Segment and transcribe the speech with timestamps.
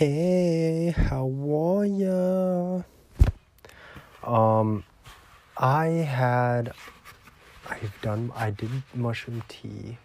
[0.00, 2.80] Hey, how are ya?
[4.24, 4.82] Um,
[5.58, 6.72] I had,
[7.68, 9.98] I've done, I did mushroom tea,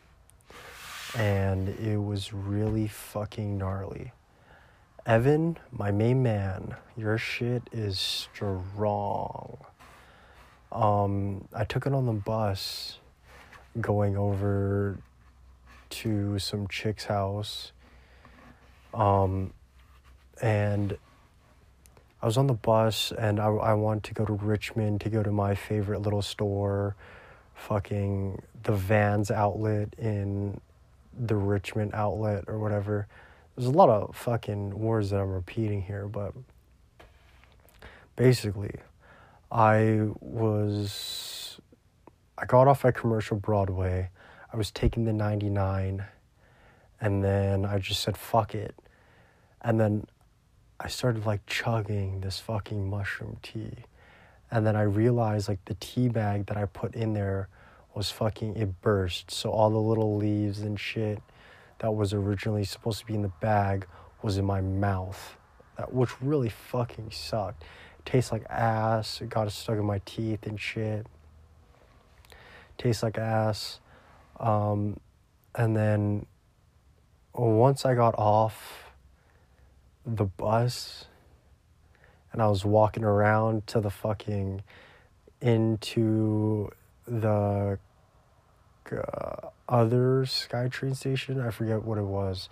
[1.18, 4.12] and it was really fucking gnarly.
[5.06, 9.60] Evan, my main man, your shit is strong.
[10.74, 13.00] Um, I took it on the bus
[13.80, 14.98] going over
[15.92, 17.72] to some chick's house.
[18.94, 19.54] Um,
[20.42, 20.98] and
[22.22, 25.22] I was on the bus and I, I wanted to go to Richmond to go
[25.22, 26.96] to my favorite little store,
[27.54, 30.60] fucking the Vans outlet in
[31.18, 33.08] the Richmond outlet or whatever.
[33.56, 36.34] There's a lot of fucking words that I'm repeating here, but
[38.16, 38.76] basically,
[39.52, 41.60] I was.
[42.38, 44.10] I got off at Commercial Broadway.
[44.52, 46.04] I was taking the 99,
[47.00, 48.76] and then I just said, fuck it.
[49.62, 50.06] And then
[50.80, 53.86] I started like chugging this fucking mushroom tea.
[54.52, 57.48] And then I realized like the tea bag that I put in there
[57.94, 59.32] was fucking, it burst.
[59.32, 61.22] So all the little leaves and shit
[61.80, 63.88] that was originally supposed to be in the bag
[64.22, 65.38] was in my mouth,
[65.78, 67.64] that, which really fucking sucked.
[68.00, 69.22] It tastes like ass.
[69.22, 71.08] It got stuck in my teeth and shit.
[72.78, 73.80] Tastes like ass.
[74.40, 75.00] Um,
[75.54, 76.26] and then
[77.34, 78.85] once I got off
[80.06, 81.06] the bus
[82.36, 84.62] and I was walking around to the fucking
[85.40, 86.70] into
[87.08, 87.80] the
[88.92, 91.40] uh, other SkyTrain station.
[91.40, 92.50] I forget what it was,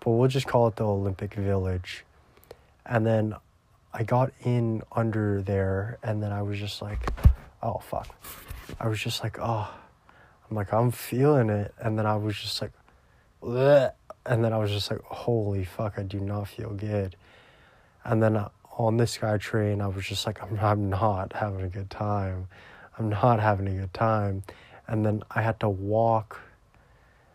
[0.00, 2.06] but we'll just call it the Olympic Village.
[2.86, 3.34] And then
[3.92, 7.10] I got in under there, and then I was just like,
[7.62, 8.08] oh fuck.
[8.80, 9.68] I was just like, oh,
[10.48, 11.74] I'm like, I'm feeling it.
[11.78, 12.72] And then I was just like,
[13.42, 13.92] Bleh.
[14.26, 17.16] And then I was just like, holy fuck, I do not feel good.
[18.04, 21.68] And then uh, on this SkyTrain, I was just like, I'm, I'm not having a
[21.68, 22.48] good time.
[22.98, 24.42] I'm not having a good time.
[24.86, 26.40] And then I had to walk.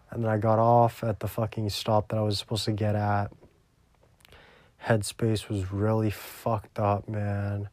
[0.09, 2.95] And then I got off at the fucking stop that I was supposed to get
[2.95, 3.31] at.
[4.85, 7.69] Headspace was really fucked up, man.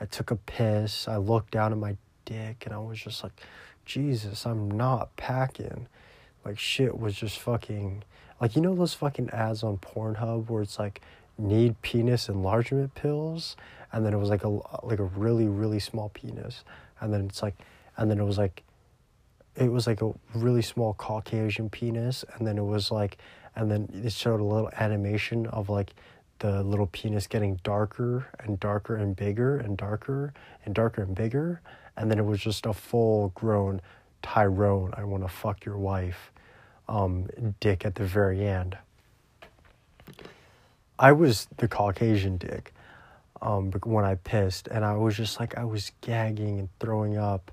[0.00, 1.08] I took a piss.
[1.08, 3.32] I looked down at my dick and I was just like,
[3.84, 5.88] Jesus, I'm not packing.
[6.44, 8.04] Like, shit was just fucking.
[8.42, 11.00] Like, you know those fucking ads on Pornhub where it's like,
[11.38, 13.56] need penis enlargement pills?
[13.92, 14.48] And then it was like a,
[14.82, 16.64] like a really, really small penis.
[17.00, 17.54] And then it's like,
[17.96, 18.64] and then it was like,
[19.54, 23.18] it was like a really small Caucasian penis, and then it was like,
[23.54, 25.92] and then it showed a little animation of like
[26.38, 30.32] the little penis getting darker and darker and bigger and darker
[30.64, 31.60] and darker and bigger,
[31.96, 33.80] and then it was just a full grown
[34.22, 36.31] Tyrone, I want to fuck your wife,
[36.92, 37.26] um,
[37.58, 38.76] dick at the very end.
[40.98, 42.74] I was the Caucasian dick
[43.40, 47.50] um, when I pissed, and I was just like I was gagging and throwing up,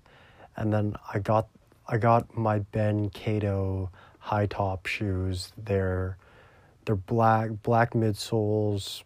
[0.58, 1.48] and then I got
[1.88, 3.90] I got my Ben Cato
[4.20, 5.54] high top shoes.
[5.58, 6.18] They're
[6.86, 9.04] they're black black midsoles,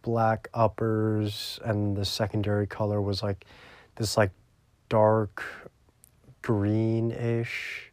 [0.00, 3.44] black uppers, and the secondary color was like
[3.96, 4.30] this like
[4.88, 5.44] dark
[6.40, 7.87] greenish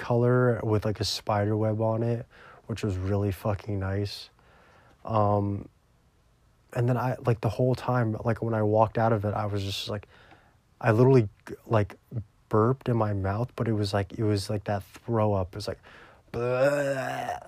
[0.00, 2.26] color with like a spider web on it,
[2.66, 4.30] which was really fucking nice.
[5.04, 5.68] Um,
[6.72, 9.46] and then I like the whole time, like when I walked out of it, I
[9.46, 10.08] was just like,
[10.80, 11.28] I literally
[11.66, 11.96] like
[12.48, 15.48] burped in my mouth, but it was like it was like that throw up.
[15.52, 15.80] It was like
[16.32, 17.38] bleh.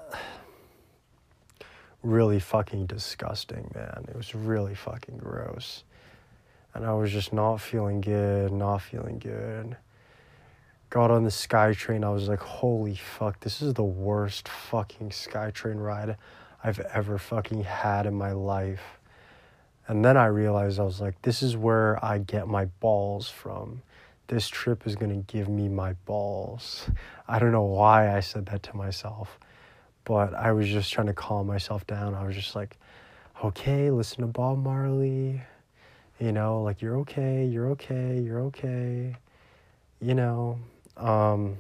[2.03, 4.05] really fucking disgusting, man.
[4.09, 5.85] It was really fucking gross.
[6.75, 9.77] And I was just not feeling good, not feeling good.
[10.93, 15.83] Got on the SkyTrain, I was like, holy fuck, this is the worst fucking SkyTrain
[15.83, 16.19] ride
[16.63, 19.01] I've ever fucking had in my life.
[19.89, 23.81] And then I realized I was like, this is where I get my balls from
[24.33, 26.89] this trip is to give me my balls.
[27.29, 29.39] I don't know why I said that to myself,
[30.05, 32.15] but I was just trying to calm myself down.
[32.15, 32.79] I was just like,
[33.45, 35.43] okay, listen to Bob Marley.
[36.19, 39.17] You know, like, you're okay, you're okay, you're okay.
[40.01, 40.59] You know,
[40.97, 41.59] um,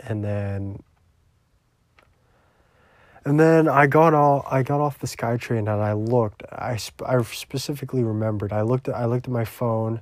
[0.00, 0.82] and then
[3.24, 6.42] and then I got all I got off the SkyTrain and I looked.
[6.50, 8.52] I, sp- I specifically remembered.
[8.52, 10.00] I looked at I looked at my phone,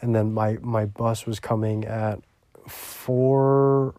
[0.00, 2.20] and then my my bus was coming at
[2.68, 3.94] four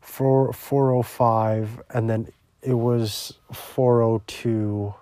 [0.00, 2.28] four four oh five, and then
[2.62, 4.94] it was four oh two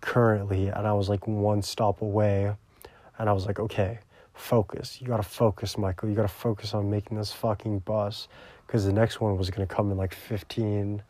[0.00, 2.54] currently, and I was like one stop away,
[3.18, 3.98] and I was like, okay,
[4.40, 5.00] focus.
[5.00, 6.08] You gotta focus, Michael.
[6.08, 8.28] You gotta focus on making this fucking bus,
[8.66, 11.02] because the next one was gonna come in like fifteen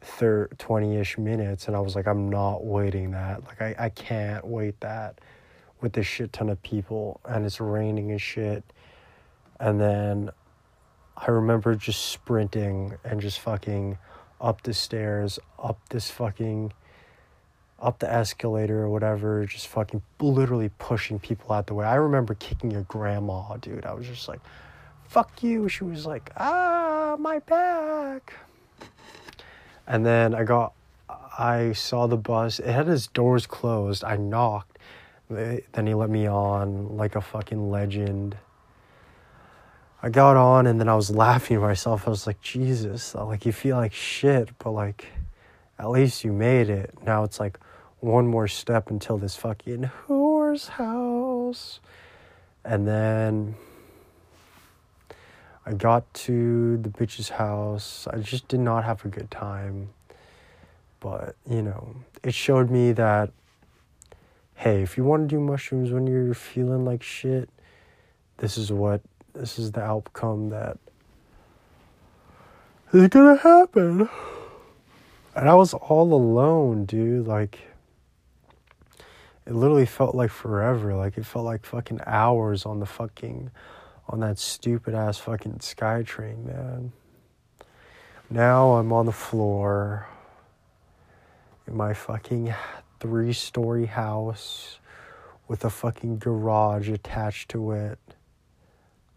[0.00, 3.44] thir- 20-ish minutes and I was like I'm not waiting that.
[3.44, 5.20] Like I I can't wait that
[5.80, 8.64] with this shit ton of people and it's raining and shit.
[9.58, 10.30] And then
[11.16, 13.98] I remember just sprinting and just fucking
[14.40, 16.72] up the stairs, up this fucking
[17.80, 21.86] up the escalator or whatever, just fucking literally pushing people out the way.
[21.86, 23.86] I remember kicking your grandma, dude.
[23.86, 24.40] I was just like,
[25.08, 25.68] fuck you.
[25.68, 28.34] She was like, ah, my back.
[29.86, 30.72] And then I got,
[31.08, 32.58] I saw the bus.
[32.58, 34.04] It had its doors closed.
[34.04, 34.78] I knocked.
[35.28, 38.36] Then he let me on like a fucking legend.
[40.02, 42.06] I got on and then I was laughing to myself.
[42.06, 45.06] I was like, Jesus, like you feel like shit, but like
[45.78, 46.94] at least you made it.
[47.04, 47.58] Now it's like
[48.00, 51.80] one more step until this fucking whore's house.
[52.64, 53.54] And then
[55.66, 58.06] I got to the bitch's house.
[58.10, 59.90] I just did not have a good time.
[61.00, 63.30] But, you know, it showed me that,
[64.54, 67.48] hey, if you want to do mushrooms when you're feeling like shit,
[68.38, 69.00] this is what,
[69.34, 70.78] this is the outcome that
[72.92, 74.08] is gonna happen.
[75.34, 77.26] And I was all alone, dude.
[77.26, 77.60] Like,
[79.50, 80.94] it literally felt like forever.
[80.94, 83.50] Like it felt like fucking hours on the fucking
[84.08, 86.92] on that stupid ass fucking SkyTrain, man.
[88.30, 90.06] Now I'm on the floor
[91.66, 92.54] in my fucking
[93.00, 94.78] three story house
[95.48, 97.98] with a fucking garage attached to it.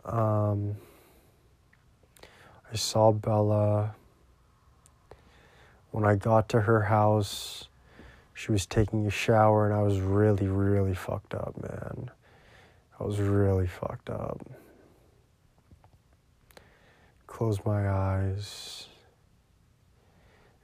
[0.04, 0.78] Um,
[2.72, 3.94] I saw Bella.
[5.92, 7.68] When I got to her house,
[8.44, 12.12] she was taking a shower and I was really, really fucked up, man.
[13.00, 14.46] I was really fucked up.
[17.26, 18.88] Closed my eyes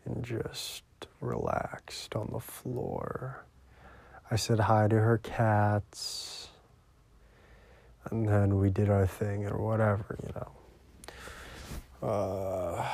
[0.03, 0.83] and just
[1.21, 3.45] relaxed on the floor.
[4.29, 6.49] I said hi to her cats,
[8.11, 10.51] and then we did our thing or whatever, you know.
[12.09, 12.85] Uh,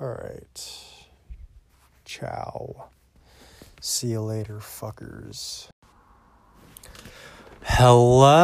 [0.00, 0.84] all right.
[2.04, 2.90] Ciao.
[3.80, 5.68] See you later, fuckers.
[7.62, 8.42] Hello.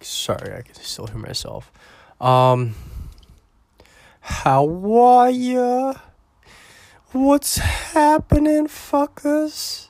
[0.00, 1.70] Sorry, I can still hear myself.
[2.22, 2.74] Um,
[4.20, 4.66] how
[4.98, 5.92] are ya?
[7.12, 9.88] What's happening, fuckers?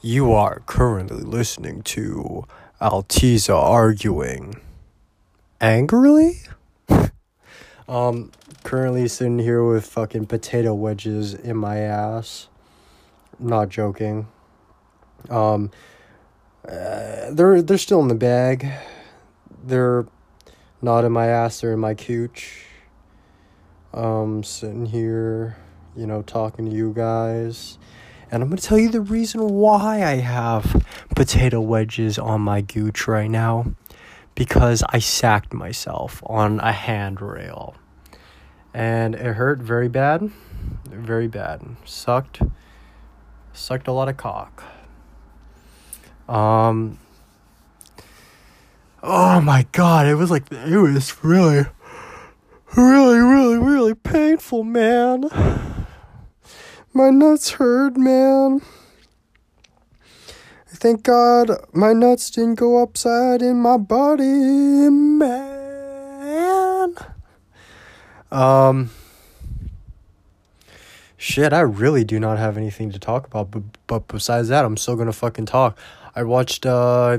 [0.00, 2.46] You are currently listening to
[2.80, 4.54] Altiza arguing
[5.60, 6.40] angrily.
[7.88, 8.32] um,
[8.62, 12.48] currently sitting here with fucking potato wedges in my ass
[13.38, 14.28] not joking.
[15.30, 15.70] Um,
[16.66, 18.66] uh, they're they're still in the bag.
[19.62, 20.06] They're
[20.80, 21.60] not in my ass.
[21.60, 22.64] They're in my cooch.
[23.92, 25.56] Um, sitting here,
[25.96, 27.78] you know, talking to you guys,
[28.30, 30.84] and I'm gonna tell you the reason why I have
[31.14, 33.66] potato wedges on my gooch right now,
[34.34, 37.76] because I sacked myself on a handrail,
[38.72, 40.32] and it hurt very bad,
[40.86, 41.62] very bad.
[41.84, 42.40] Sucked
[43.54, 44.62] sucked a lot of cock.
[46.28, 46.98] Um.
[49.02, 51.66] Oh my god, it was like it was really,
[52.76, 55.24] really, really, really painful, man.
[56.92, 58.62] My nuts hurt, man.
[60.66, 65.34] Thank God my nuts didn't go upside in my body, man.
[68.30, 68.90] Um
[71.24, 73.50] shit, I really do not have anything to talk about.
[73.50, 75.78] But, but besides that, I'm still gonna fucking talk.
[76.14, 77.18] I watched uh,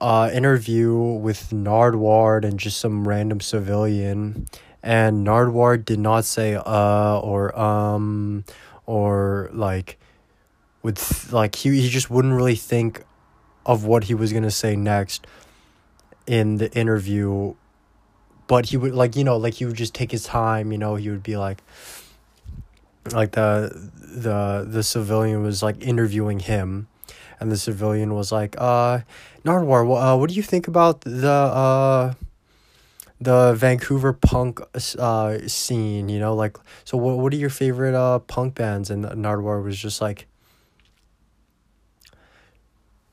[0.00, 4.46] uh interview with Nardwuar and just some random civilian,
[4.82, 8.44] and Nardwuar did not say uh or um
[8.86, 9.98] or like
[10.82, 13.04] with like he he just wouldn't really think
[13.66, 15.26] of what he was gonna say next
[16.26, 17.52] in the interview
[18.46, 20.94] but he would like you know like he would just take his time you know
[20.94, 21.62] he would be like
[23.10, 26.86] like the the the civilian was like interviewing him
[27.40, 29.00] and the civilian was like uh
[29.44, 32.14] Nardwuar uh, what do you think about the uh
[33.20, 34.60] the Vancouver punk
[34.98, 38.90] uh scene you know like so what what are your favorite uh punk bands?
[38.90, 40.26] And Nardwuar was just like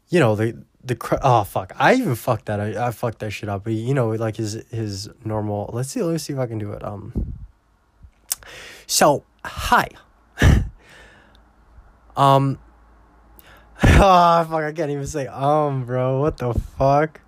[0.10, 3.50] you know the the oh fuck I even fucked that I, I fucked that shit
[3.50, 6.58] up but you know like his his normal let's see let's see if I can
[6.58, 7.34] do it um
[8.88, 9.90] so hi.
[12.18, 12.60] um.
[13.82, 14.64] Oh, fuck!
[14.64, 16.20] I can't even say um, bro.
[16.20, 17.22] What the fuck?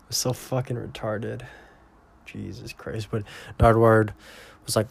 [0.00, 1.42] I'm so fucking retarded.
[2.26, 3.08] Jesus Christ!
[3.10, 3.24] But
[3.58, 4.10] Nardwuar
[4.66, 4.88] was like,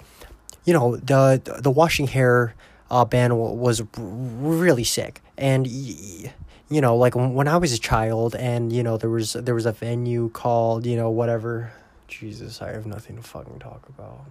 [0.66, 2.56] you know the the washing hair
[2.90, 6.32] uh, ban was really sick, and you
[6.70, 9.72] know like when I was a child, and you know there was there was a
[9.72, 11.74] venue called you know whatever.
[12.08, 14.26] Jesus, I have nothing to fucking talk about.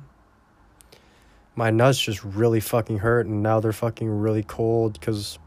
[1.54, 5.38] My nuts just really fucking hurt, and now they're fucking really cold because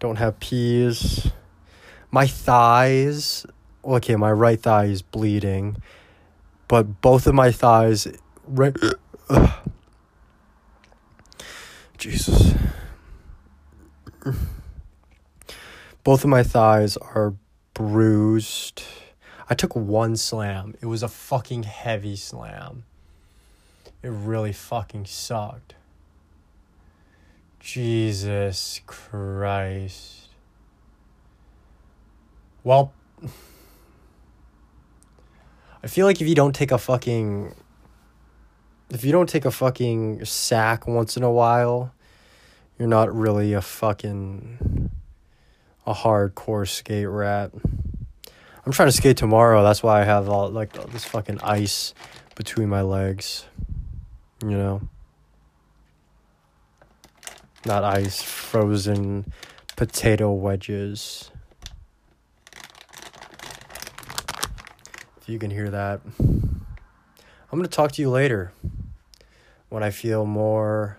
[0.00, 1.30] don't have peas.
[2.10, 3.46] My thighs,
[3.84, 5.76] okay, my right thigh is bleeding,
[6.66, 8.08] but both of my thighs,
[8.46, 8.74] right.
[11.98, 12.54] Jesus.
[16.04, 17.34] Both of my thighs are
[17.74, 18.82] bruised.
[19.48, 20.74] I took one slam.
[20.80, 22.84] It was a fucking heavy slam.
[24.02, 25.74] It really fucking sucked.
[27.60, 30.28] Jesus Christ.
[32.64, 32.92] Well,
[35.82, 37.54] I feel like if you don't take a fucking.
[38.90, 41.94] If you don't take a fucking sack once in a while,
[42.78, 44.90] you're not really a fucking.
[45.86, 47.52] a hardcore skate rat.
[48.64, 49.62] I'm trying to skate tomorrow.
[49.62, 51.94] That's why I have all like all this fucking ice
[52.34, 53.44] between my legs.
[54.42, 54.80] You know
[57.64, 59.32] not ice, frozen
[59.76, 61.30] potato wedges.
[65.20, 66.00] If you can hear that.
[66.18, 68.52] I'm going to talk to you later
[69.68, 70.98] when I feel more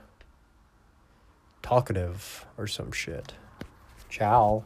[1.61, 3.33] talkative or some shit.
[4.09, 4.63] Ciao.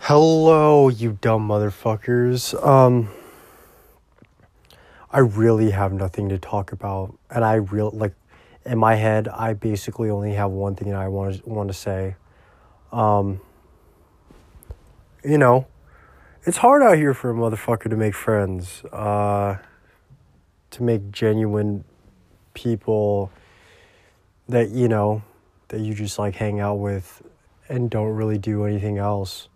[0.00, 2.54] Hello, you dumb motherfuckers.
[2.64, 3.10] Um
[5.10, 8.14] I really have nothing to talk about and I real like
[8.68, 11.74] in my head, I basically only have one thing that I want to want to
[11.74, 12.16] say.
[12.92, 13.40] Um,
[15.24, 15.66] you know,
[16.44, 19.56] it's hard out here for a motherfucker to make friends, uh,
[20.70, 21.84] to make genuine
[22.54, 23.30] people
[24.48, 25.22] that you know
[25.68, 27.22] that you just like hang out with
[27.68, 29.48] and don't really do anything else.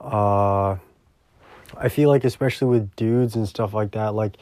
[0.00, 0.76] Uh,
[1.76, 4.36] I feel like especially with dudes and stuff like that, like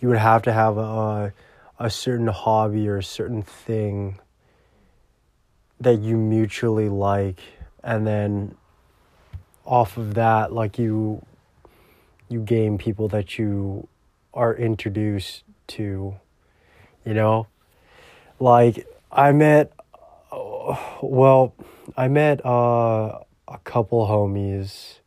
[0.00, 1.32] you would have to have a
[1.78, 4.18] a certain hobby or a certain thing
[5.80, 7.40] that you mutually like
[7.82, 8.54] and then
[9.64, 11.24] off of that like you
[12.28, 13.88] you gain people that you
[14.32, 16.14] are introduced to
[17.04, 17.46] you know?
[18.40, 19.72] Like i met
[21.02, 21.54] well
[21.96, 24.98] i met uh, a couple homies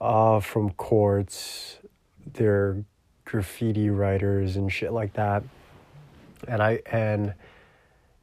[0.00, 1.78] uh, from courts
[2.34, 2.84] they're
[3.24, 5.42] graffiti writers and shit like that.
[6.46, 7.34] And I and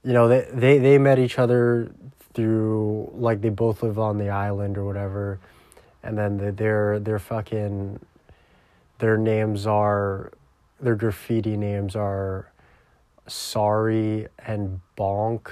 [0.04, 1.92] you know they they they met each other
[2.34, 5.40] through like they both live on the island or whatever,
[6.04, 8.00] and then the, their their fucking
[9.00, 10.32] their names are
[10.80, 12.52] their graffiti names are
[13.28, 15.50] sorry and bonk.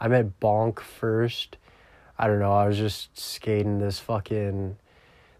[0.00, 1.56] I met bonk first.
[2.18, 2.52] I don't know.
[2.52, 4.76] I was just skating this fucking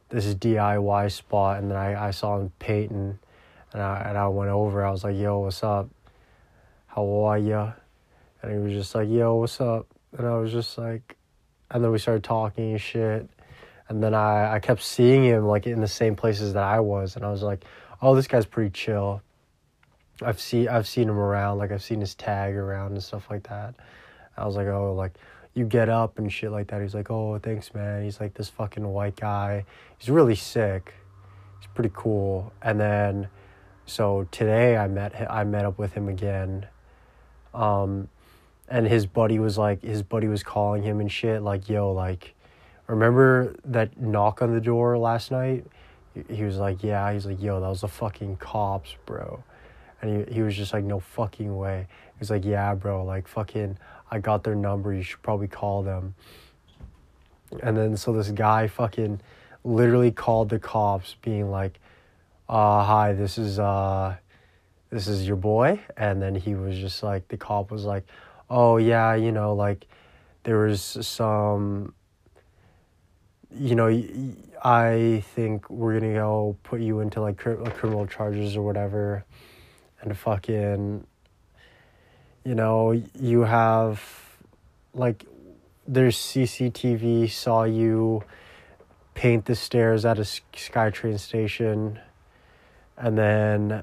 [0.09, 3.19] this is DIY spot, and then I, I saw him painting,
[3.73, 4.85] and I and I went over.
[4.85, 5.89] I was like, "Yo, what's up?
[6.87, 7.73] How are ya?"
[8.43, 9.87] And he was just like, "Yo, what's up?"
[10.17, 11.17] And I was just like,
[11.71, 13.29] and then we started talking and shit.
[13.89, 17.17] And then I I kept seeing him like in the same places that I was,
[17.17, 17.65] and I was like,
[18.01, 19.23] "Oh, this guy's pretty chill."
[20.23, 23.49] I've seen I've seen him around, like I've seen his tag around and stuff like
[23.49, 23.75] that.
[24.37, 25.15] I was like, "Oh, like."
[25.57, 26.81] You get up and shit like that.
[26.81, 29.65] He's like, "Oh, thanks, man." He's like this fucking white guy.
[29.99, 30.95] He's really sick.
[31.59, 32.53] He's pretty cool.
[32.63, 33.29] And then
[33.87, 36.67] so today I met I met up with him again.
[37.55, 38.09] Um,
[38.69, 42.35] and his buddy was like his buddy was calling him and shit like yo like
[42.87, 45.65] remember that knock on the door last night
[46.29, 49.43] he was like yeah he's like yo that was the fucking cops bro
[50.03, 53.29] and he, he was just like no fucking way he was like yeah bro like
[53.29, 53.79] fucking
[54.11, 56.15] i got their number you should probably call them.
[57.63, 59.21] And then so this guy fucking
[59.65, 61.81] literally called the cops being like
[62.49, 64.17] uh, hi, this is uh,
[64.91, 68.07] this is your boy, and then he was just like, the cop was like,
[68.49, 69.87] oh yeah, you know, like
[70.45, 71.93] there was some,
[73.51, 73.89] you know,
[74.63, 79.25] I think we're gonna go put you into like criminal charges or whatever,
[80.03, 81.05] and fucking,
[82.47, 84.01] you know, you have
[84.95, 85.25] like
[85.89, 88.23] there's CCTV saw you
[89.15, 91.99] paint the stairs at a SkyTrain station
[92.97, 93.83] and then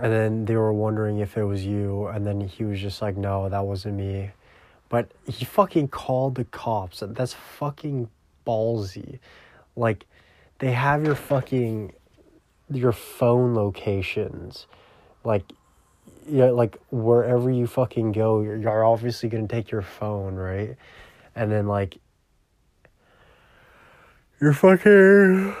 [0.00, 3.18] and then they were wondering if it was you and then he was just like
[3.18, 4.30] no that wasn't me.
[4.88, 7.02] But he fucking called the cops.
[7.06, 8.08] That's fucking
[8.46, 9.18] ballsy.
[9.76, 10.06] Like
[10.58, 11.92] they have your fucking
[12.70, 14.66] your phone locations.
[15.22, 15.52] Like
[16.26, 20.76] yeah, like wherever you fucking go, you're, you're obviously gonna take your phone, right?
[21.34, 21.98] And then like
[24.40, 25.54] you're fucking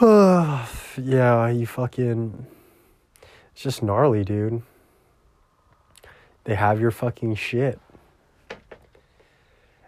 [0.02, 2.46] yeah, you fucking
[3.52, 4.62] it's just gnarly, dude.
[6.44, 7.78] They have your fucking shit.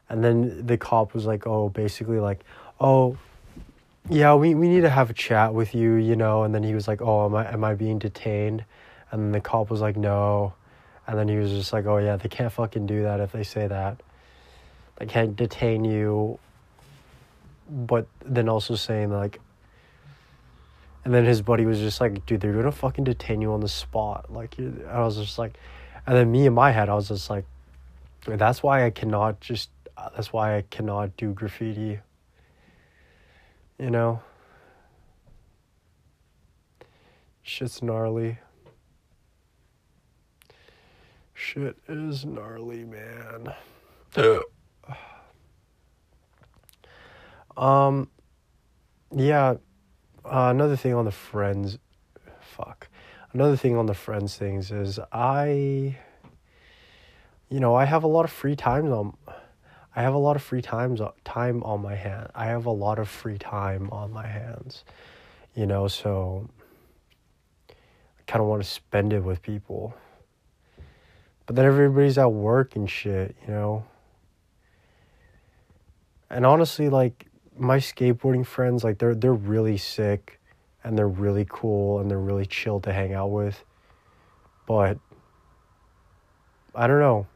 [0.08, 2.44] And then the cop was like, "Oh, basically like,
[2.78, 3.16] oh,
[4.12, 6.42] yeah, we, we need to have a chat with you, you know.
[6.42, 8.64] And then he was like, oh, am I, am I being detained?
[9.10, 10.54] And then the cop was like, no.
[11.06, 13.42] And then he was just like, oh, yeah, they can't fucking do that if they
[13.42, 14.00] say that.
[14.96, 16.38] They can't detain you.
[17.68, 19.40] But then also saying, like,
[21.04, 23.68] and then his buddy was just like, dude, they're gonna fucking detain you on the
[23.68, 24.32] spot.
[24.32, 24.56] Like,
[24.88, 25.54] I was just like,
[26.06, 27.44] and then me in my head, I was just like,
[28.26, 29.70] that's why I cannot just,
[30.14, 31.98] that's why I cannot do graffiti
[33.82, 34.20] you know?
[37.42, 38.38] Shit's gnarly.
[41.34, 43.52] Shit is gnarly, man.
[47.56, 48.08] um,
[49.10, 49.54] yeah.
[50.24, 51.78] Uh, another thing on the friends,
[52.40, 52.88] fuck.
[53.32, 55.96] Another thing on the friends things is I,
[57.48, 59.16] you know, I have a lot of free time on
[59.94, 62.28] I have a lot of free times uh, time on my hand.
[62.34, 64.84] I have a lot of free time on my hands.
[65.54, 66.48] You know, so
[67.68, 69.94] I kind of want to spend it with people.
[71.44, 73.84] But then everybody's at work and shit, you know.
[76.30, 77.26] And honestly like
[77.58, 80.40] my skateboarding friends like they're they're really sick
[80.82, 83.62] and they're really cool and they're really chill to hang out with.
[84.66, 84.98] But
[86.74, 87.26] I don't know.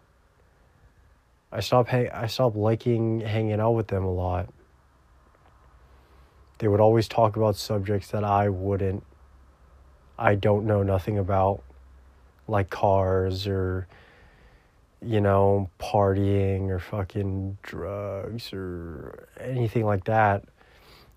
[1.56, 4.48] I stopped hang- I stopped liking hanging out with them a lot.
[6.58, 9.02] They would always talk about subjects that I wouldn't
[10.18, 11.62] I don't know nothing about
[12.46, 13.88] like cars or
[15.00, 20.44] you know, partying or fucking drugs or anything like that.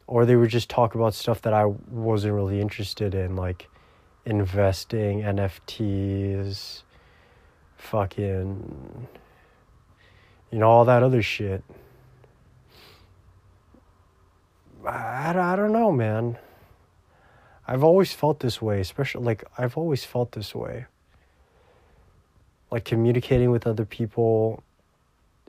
[0.08, 3.68] Or they would just talk about stuff that I wasn't really interested in, like
[4.26, 6.84] investing, NFTs,
[7.78, 9.08] fucking
[10.52, 11.64] you know, all that other shit.
[14.86, 16.38] I, I don't know, man.
[17.68, 20.86] I've always felt this way, especially like I've always felt this way.
[22.72, 24.64] Like communicating with other people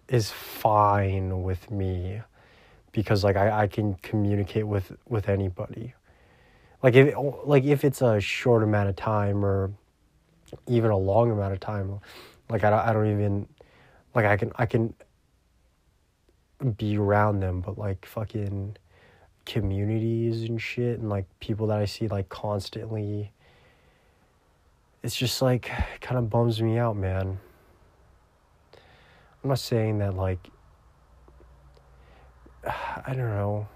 [0.09, 2.21] is fine with me
[2.93, 5.95] because like I, I can communicate with with anybody.
[6.83, 9.71] Like if like if it's a short amount of time or
[10.67, 12.01] even a long amount of time,
[12.51, 13.47] like I, I don't even
[14.15, 14.95] like I can I can
[16.77, 18.77] be around them, but like fucking
[19.47, 23.33] communities and shit and like people that I see like constantly
[25.03, 25.71] it's just like
[26.01, 27.39] kind of bums me out, man.
[29.43, 30.51] I'm not saying that like
[32.67, 33.69] I don't know.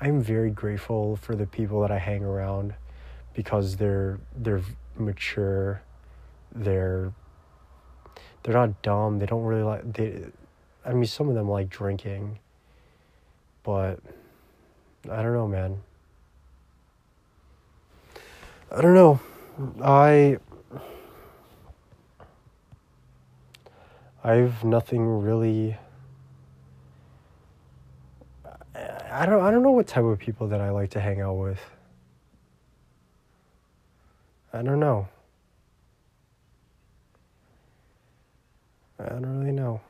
[0.00, 2.74] I'm very grateful for the people that I hang around
[3.32, 4.62] because they're they're
[4.96, 5.82] mature,
[6.54, 7.12] they're
[8.44, 9.18] they're not dumb.
[9.18, 10.22] They don't really like they.
[10.84, 12.38] I mean, some of them like drinking,
[13.62, 13.98] but
[15.10, 15.82] I don't know, man.
[18.70, 19.18] I don't know.
[19.82, 20.38] I
[24.22, 25.76] I've nothing really.
[28.74, 29.42] I don't.
[29.42, 31.60] I don't know what type of people that I like to hang out with.
[34.52, 35.08] I don't know.
[39.04, 39.82] I don't really know.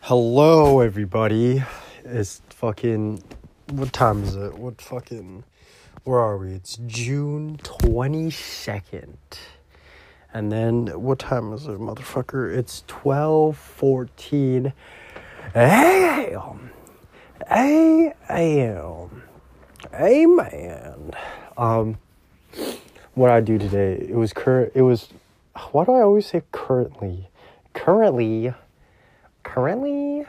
[0.00, 1.62] Hello, everybody.
[2.02, 3.22] It's fucking.
[3.70, 4.56] What time is it?
[4.56, 5.44] What fucking.
[6.04, 6.52] Where are we?
[6.52, 9.16] It's June 22nd.
[10.32, 12.56] And then, what time is it, motherfucker?
[12.56, 14.72] It's 12 14
[15.54, 16.70] a.m.
[17.50, 19.22] a.m.
[19.94, 21.10] Amen.
[21.58, 21.98] Um,
[23.14, 24.06] what I do today.
[24.08, 24.72] It was current.
[24.74, 25.08] It was.
[25.70, 27.28] Why do I always say currently?
[27.74, 28.54] Currently,
[29.42, 30.26] currently.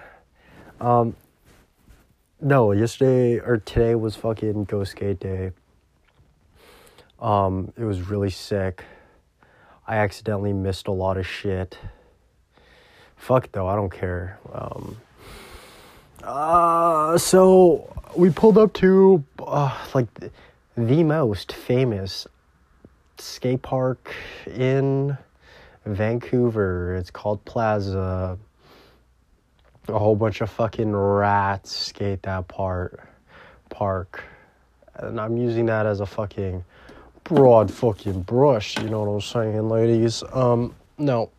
[0.80, 1.16] Um.
[2.42, 5.52] No, yesterday or today was fucking go skate day.
[7.22, 8.84] Um, it was really sick.
[9.88, 11.78] I accidentally missed a lot of shit.
[13.16, 14.40] Fuck though, I don't care.
[14.52, 14.98] Um.
[16.22, 20.08] Uh, so we pulled up to uh, like
[20.76, 22.28] the most famous
[23.24, 24.14] skate park
[24.48, 25.18] in
[25.86, 26.96] Vancouver.
[26.96, 28.38] It's called Plaza.
[29.88, 33.00] a whole bunch of fucking rats skate that part
[33.70, 34.24] park.
[34.96, 36.64] And I'm using that as a fucking
[37.24, 40.24] broad fucking brush, you know what I'm saying, ladies?
[40.34, 41.30] Um, no.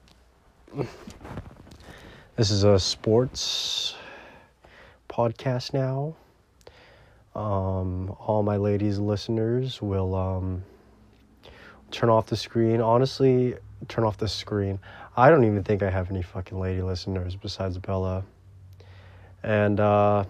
[2.37, 3.95] This is a sports
[5.09, 6.17] podcast now.
[7.35, 10.65] Um, all my ladies listeners will um
[11.95, 12.81] turn off the screen.
[12.81, 13.55] Honestly,
[13.89, 14.79] turn off the screen.
[15.17, 18.25] I don't even think I have any fucking lady listeners besides Bella.
[19.43, 20.25] And uh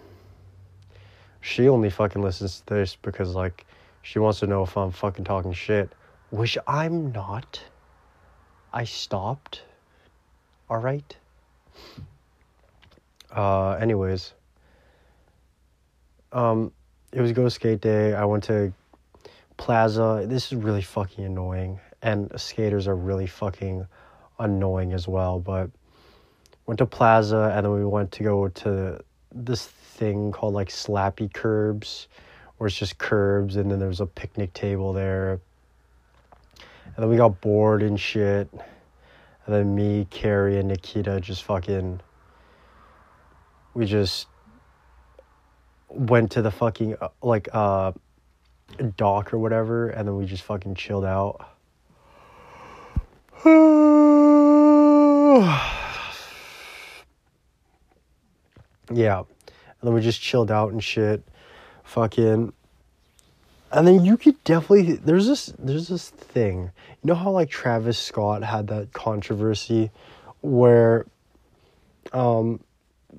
[1.40, 3.64] she only fucking listens to this because like
[4.02, 5.90] she wants to know if I'm fucking talking shit,
[6.30, 7.62] which I'm not.
[8.72, 9.62] I stopped.
[10.68, 11.16] All right.
[13.30, 14.34] Uh anyways,
[16.32, 16.72] um
[17.12, 18.12] it was go skate day.
[18.12, 18.72] I went to
[19.56, 20.24] Plaza.
[20.28, 23.86] This is really fucking annoying and skaters are really fucking
[24.38, 25.70] annoying as well, but
[26.66, 31.32] went to Plaza and then we went to go to this thing called like Slappy
[31.32, 32.08] Curbs,
[32.58, 35.40] where it's just curbs and then there's a picnic table there.
[36.84, 38.48] And then we got bored and shit.
[38.52, 42.00] And then me, Carrie, and Nikita just fucking.
[43.74, 44.28] We just
[45.88, 47.92] went to the fucking, uh, like, uh,
[48.96, 51.48] dock or whatever, and then we just fucking chilled out.
[58.92, 59.18] yeah.
[59.18, 59.26] And
[59.82, 61.22] then we just chilled out and shit.
[61.84, 62.52] Fucking
[63.74, 66.70] and then you could definitely there's this there's this thing.
[67.02, 69.90] You know how like Travis Scott had that controversy
[70.40, 71.06] where
[72.12, 72.60] um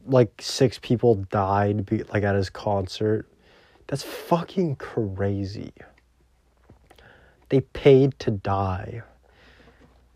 [0.07, 3.27] like six people died be, like at his concert.
[3.87, 5.73] That's fucking crazy.
[7.49, 9.03] They paid to die,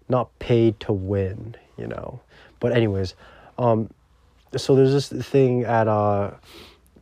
[0.07, 2.21] not paid to win, you know.
[2.59, 3.15] But anyways,
[3.57, 3.89] um
[4.57, 6.31] so there's this thing at uh,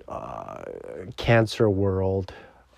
[0.07, 0.63] uh
[1.15, 2.33] Cancer World,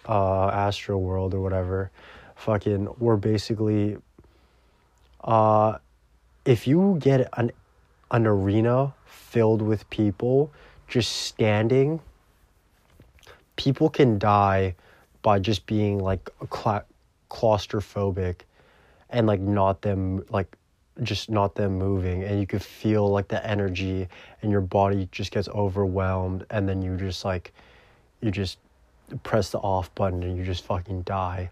[0.08, 1.89] uh Astro World or whatever.
[2.36, 3.97] Fucking we're basically
[5.23, 5.80] uh
[6.45, 7.52] if you get an
[8.12, 10.52] an arena filled with people
[10.88, 11.99] just standing
[13.59, 14.73] people can die
[15.21, 16.85] by just being like cla-
[17.29, 18.43] claustrophobic
[19.09, 20.55] and like not them like
[21.03, 22.23] just not them moving.
[22.23, 24.07] And you could feel like the energy
[24.41, 27.53] and your body just gets overwhelmed and then you just like
[28.21, 28.59] you just
[29.23, 31.51] press the off button and you just fucking die.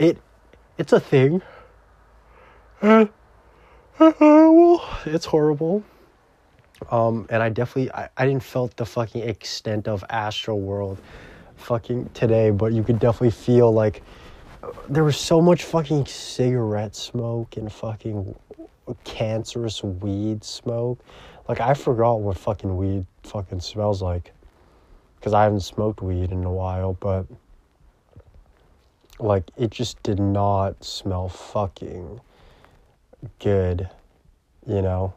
[0.00, 0.18] It
[0.78, 1.42] it's a thing.
[5.06, 5.84] It's horrible.
[6.90, 11.00] Um and i definitely I, I didn't felt the fucking extent of Astro World
[11.56, 14.02] fucking today but you could definitely feel like
[14.88, 18.34] there was so much fucking cigarette smoke and fucking
[19.04, 21.00] cancerous weed smoke.
[21.48, 24.32] Like I forgot what fucking weed fucking smells like
[25.20, 27.26] cuz I haven't smoked weed in a while, but
[29.18, 32.20] like it just did not smell fucking
[33.38, 33.88] good,
[34.66, 35.14] you know?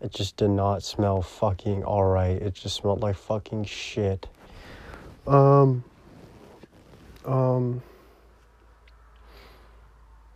[0.00, 2.42] It just did not smell fucking all right.
[2.42, 4.28] It just smelled like fucking shit.
[5.26, 5.84] Um
[7.24, 7.82] um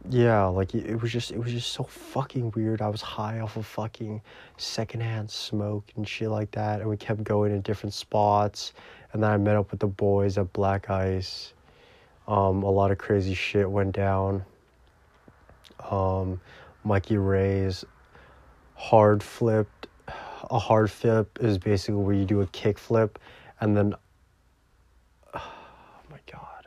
[0.08, 2.80] yeah, like it was just it was just so fucking weird.
[2.80, 4.22] I was high off of fucking
[4.56, 8.72] secondhand smoke and shit like that, and we kept going to different spots.
[9.12, 11.54] And then I met up with the boys at Black Ice.
[12.28, 14.44] Um, a lot of crazy shit went down.
[15.90, 16.40] Um,
[16.84, 17.84] Mikey Ray's
[18.74, 19.88] hard flipped.
[20.50, 23.18] A hard flip is basically where you do a kick flip,
[23.60, 23.94] and then.
[25.34, 26.66] Oh my god.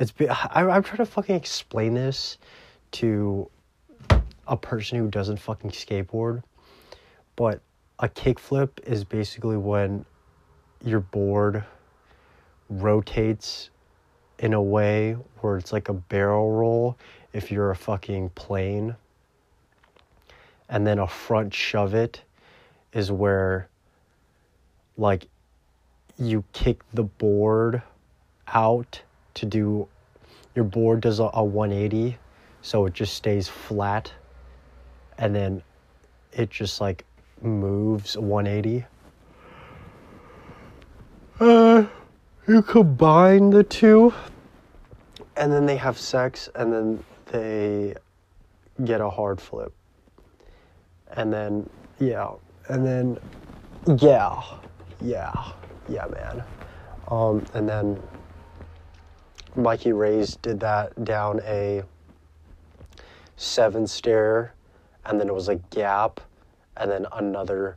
[0.00, 2.38] It's be, I, I'm trying to fucking explain this
[2.92, 3.50] to
[4.46, 6.42] a person who doesn't fucking skateboard,
[7.36, 7.60] but
[7.98, 10.06] a kickflip is basically when
[10.82, 11.64] your board
[12.70, 13.68] rotates
[14.38, 16.96] in a way where it's like a barrel roll
[17.34, 18.96] if you're a fucking plane.
[20.70, 22.22] And then a front shove it
[22.94, 23.68] is where
[24.96, 25.28] like
[26.20, 27.82] you kick the board
[28.48, 29.00] out
[29.34, 29.88] to do
[30.54, 32.16] your board does a, a 180
[32.62, 34.12] so it just stays flat
[35.18, 35.62] and then
[36.32, 37.04] it just like
[37.40, 38.84] moves 180
[41.40, 41.84] uh
[42.46, 44.12] you combine the two
[45.36, 47.94] and then they have sex and then they
[48.84, 49.72] get a hard flip.
[51.16, 52.30] And then yeah
[52.68, 53.18] and then
[53.98, 54.42] yeah
[55.00, 55.52] yeah
[55.90, 56.42] yeah man
[57.08, 58.00] um and then
[59.56, 61.82] Mikey Ray's did that down a
[63.36, 64.54] seven stair
[65.04, 66.20] and then it was a gap,
[66.76, 67.76] and then another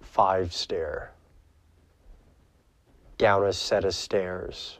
[0.00, 1.12] five stair
[3.18, 4.78] down a set of stairs.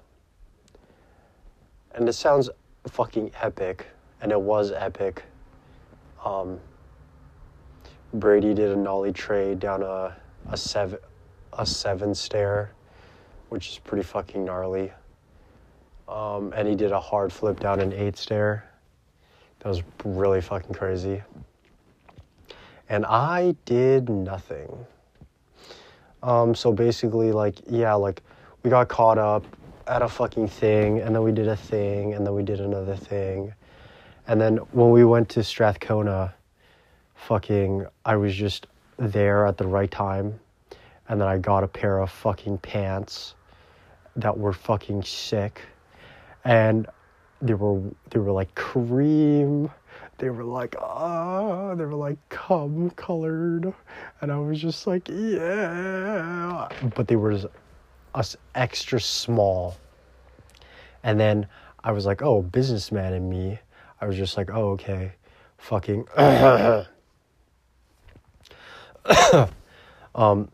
[1.94, 2.50] And it sounds
[2.88, 3.86] fucking epic,
[4.20, 5.22] and it was epic.
[6.24, 6.58] Um,
[8.12, 10.16] Brady did a nollie trade down a
[10.50, 10.98] a seven
[11.56, 12.72] a seven stair,
[13.48, 14.92] which is pretty fucking gnarly.
[16.08, 18.68] Um, and he did a hard flip down an eight stair.
[19.60, 21.22] That was really fucking crazy.
[22.88, 24.84] And I did nothing.
[26.22, 28.22] Um, so basically, like, yeah, like,
[28.62, 29.44] we got caught up
[29.86, 32.96] at a fucking thing, and then we did a thing, and then we did another
[32.96, 33.54] thing.
[34.26, 36.34] And then when we went to Strathcona,
[37.14, 40.38] fucking, I was just there at the right time.
[41.08, 43.34] And then I got a pair of fucking pants
[44.16, 45.60] that were fucking sick.
[46.44, 46.86] And
[47.42, 47.80] they were
[48.10, 49.70] they were like cream.
[50.18, 53.72] They were like ah, they were like cum colored,
[54.20, 56.68] and I was just like yeah.
[56.94, 57.38] But they were
[58.14, 59.76] us extra small.
[61.02, 61.46] And then
[61.82, 63.58] I was like, oh, businessman in me.
[64.00, 65.12] I was just like, oh, okay,
[65.58, 66.06] fucking.
[70.14, 70.48] um,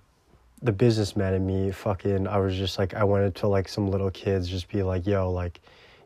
[0.63, 2.27] the businessman in me, fucking.
[2.27, 5.31] I was just like, I wanted to like some little kids just be like, yo,
[5.31, 5.61] like,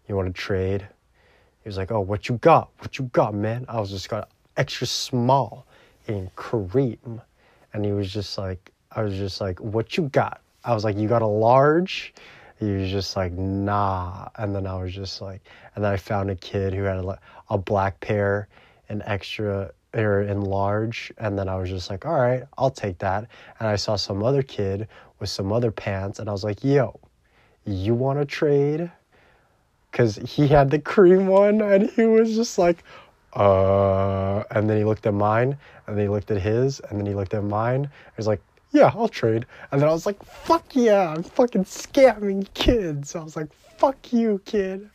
[0.08, 0.86] you want to trade?
[1.62, 2.70] He was like, oh, what you got?
[2.78, 3.64] What you got, man?
[3.68, 5.66] I was just got extra small
[6.06, 7.20] in cream.
[7.72, 10.40] And he was just like, I was just like, what you got?
[10.64, 12.14] I was like, you got a large?
[12.60, 14.28] He was just like, nah.
[14.36, 15.40] And then I was just like,
[15.74, 17.18] and then I found a kid who had a,
[17.50, 18.48] a black pair,
[18.88, 21.12] an extra or in large.
[21.18, 23.28] And then I was just like, all right, I'll take that.
[23.58, 24.88] And I saw some other kid
[25.20, 26.98] with some other pants, and I was like, yo,
[27.64, 28.90] you want to trade?
[29.90, 32.82] Because he had the cream one, and he was just like,
[33.34, 37.06] uh, and then he looked at mine, and then he looked at his, and then
[37.06, 37.84] he looked at mine.
[37.84, 39.46] He was like, yeah, I'll trade.
[39.70, 43.14] And then I was like, fuck yeah, I'm fucking scamming kids.
[43.14, 44.90] I was like, fuck you, kid.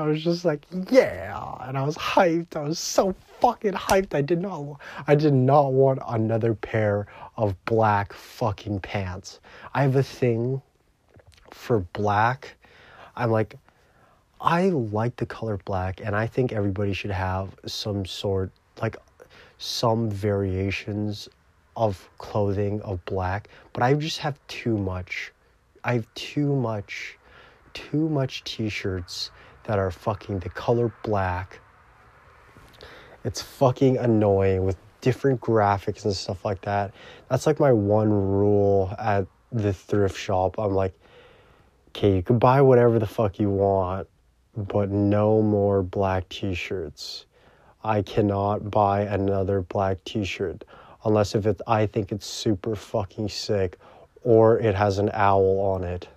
[0.00, 2.56] I was just like, yeah, and I was hyped.
[2.56, 4.14] I was so fucking hyped.
[4.14, 9.40] I did not, I did not want another pair of black fucking pants.
[9.74, 10.62] I have a thing
[11.50, 12.56] for black.
[13.16, 13.56] I'm like,
[14.40, 18.96] I like the color black, and I think everybody should have some sort, like,
[19.58, 21.28] some variations
[21.76, 25.32] of clothing of black, but I just have too much.
[25.84, 27.18] I have too much,
[27.74, 29.30] too much t-shirts
[29.64, 31.60] that are fucking the color black.
[33.24, 36.92] It's fucking annoying with different graphics and stuff like that.
[37.28, 40.58] That's like my one rule at the thrift shop.
[40.58, 40.94] I'm like,
[41.88, 44.08] okay, you can buy whatever the fuck you want,
[44.56, 47.26] but no more black t-shirts.
[47.82, 50.64] I cannot buy another black t-shirt
[51.04, 53.78] unless if it I think it's super fucking sick
[54.22, 56.08] or it has an owl on it.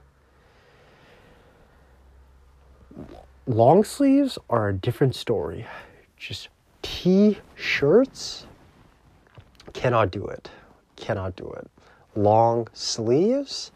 [3.45, 5.67] Long sleeves are a different story.
[6.17, 6.49] Just
[6.82, 8.47] t-shirts
[9.73, 10.49] cannot do it.
[10.95, 11.69] Cannot do it.
[12.15, 13.71] Long sleeves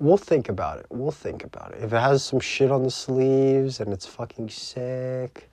[0.00, 0.86] we'll think about it.
[0.90, 1.82] We'll think about it.
[1.82, 5.50] If it has some shit on the sleeves and it's fucking sick,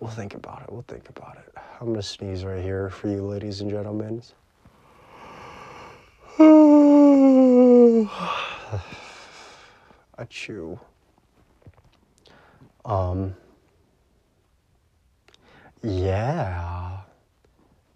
[0.00, 0.72] we'll think about it.
[0.72, 1.52] We'll think about it.
[1.80, 4.22] I'm gonna sneeze right here for you, ladies and gentlemen.
[10.18, 10.78] A chew.
[12.84, 13.34] Um.
[15.82, 17.00] Yeah.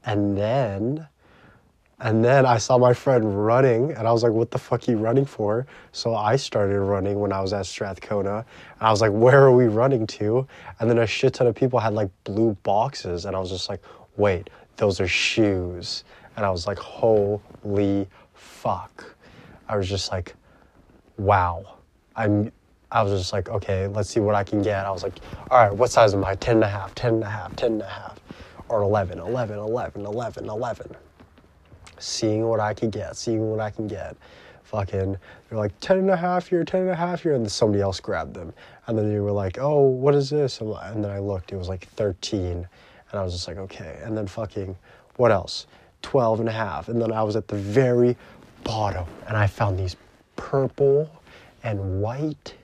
[0.04, 1.08] And then
[1.98, 4.90] and then I saw my friend running, and I was like, what the fuck are
[4.90, 5.66] you running for?
[5.92, 8.44] So I started running when I was at Strathcona.
[8.78, 10.46] And I was like, where are we running to?
[10.78, 13.70] And then a shit ton of people had like blue boxes, and I was just
[13.70, 13.80] like,
[14.18, 16.04] wait, those are shoes.
[16.36, 19.16] And I was like, holy fuck.
[19.66, 20.34] I was just like,
[21.16, 21.78] wow.
[22.14, 22.52] I'm,
[22.90, 24.86] I was just like, okay, let's see what I can get.
[24.86, 25.14] I was like,
[25.50, 26.34] all right, what size am I?
[26.36, 28.20] 10 and a half, 10 and a half, 10 and a half,
[28.68, 30.96] or 11, 11, 11, 11, 11
[31.98, 34.16] seeing what I could get, seeing what I can get.
[34.64, 35.16] Fucking,
[35.48, 37.82] they're like 10 and a half here, 10 and a half here, and then somebody
[37.82, 38.52] else grabbed them.
[38.86, 40.60] And then they were like, oh, what is this?
[40.60, 42.66] And then I looked, it was like 13.
[43.10, 44.00] And I was just like, okay.
[44.02, 44.76] And then fucking,
[45.16, 45.66] what else?
[46.02, 46.88] 12 and a half.
[46.88, 48.16] And then I was at the very
[48.64, 49.96] bottom and I found these
[50.34, 51.08] purple
[51.62, 52.54] and white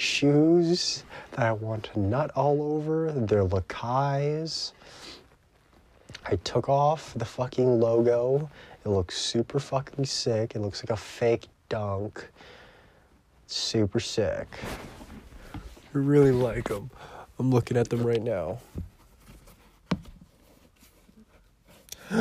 [0.00, 4.72] shoes that I want to nut all over, They're Lakais.
[6.24, 8.50] I took off the fucking logo.
[8.84, 10.54] It looks super fucking sick.
[10.54, 12.28] It looks like a fake dunk.
[13.46, 14.48] Super sick.
[15.54, 15.58] I
[15.92, 16.90] really like them.
[17.38, 18.58] I'm looking at them right now.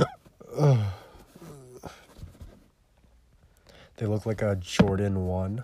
[3.97, 5.63] they look like a Jordan 1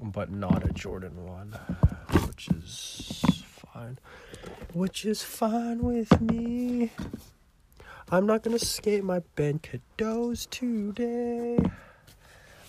[0.00, 1.52] but not a Jordan 1,
[2.26, 3.98] which is fine.
[4.72, 6.90] Which is fine with me.
[8.10, 11.58] I'm not gonna skate my Ben Cados today.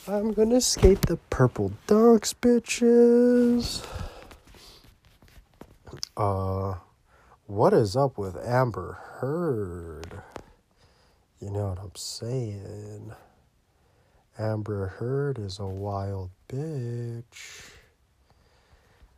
[0.07, 3.85] I'm gonna skate the purple dunks, bitches.
[6.17, 6.75] Uh,
[7.47, 10.21] what is up with Amber Heard?
[11.39, 13.13] You know what I'm saying?
[14.37, 17.71] Amber Heard is a wild bitch.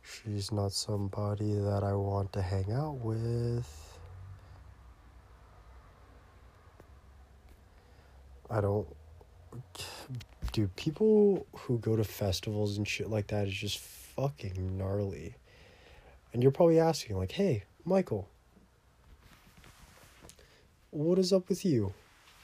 [0.02, 3.98] She's not somebody that I want to hang out with.
[8.50, 8.86] I don't.
[10.52, 15.34] Dude, people who go to festivals and shit like that is just fucking gnarly.
[16.32, 18.28] And you're probably asking, like, hey, Michael,
[20.90, 21.92] what is up with you?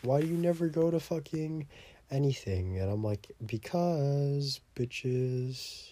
[0.03, 1.68] Why do you never go to fucking
[2.11, 2.79] anything?
[2.79, 5.90] And I'm like, because, bitches,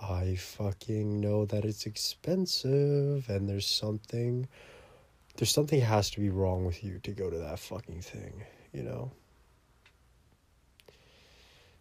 [0.00, 4.48] I fucking know that it's expensive and there's something,
[5.36, 8.82] there's something has to be wrong with you to go to that fucking thing, you
[8.82, 9.10] know?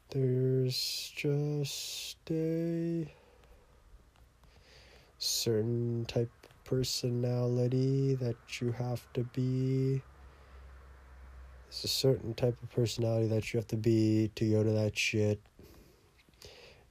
[0.10, 3.12] There's just a
[5.18, 10.02] certain type of personality that you have to be.
[11.74, 14.96] There's a certain type of personality that you have to be to go to that
[14.96, 15.42] shit.